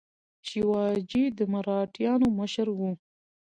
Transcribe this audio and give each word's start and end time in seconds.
شیواجي 0.47 1.23
د 1.37 1.39
مراتیانو 1.53 2.27
مشر 2.39 2.67
و. 2.73 2.79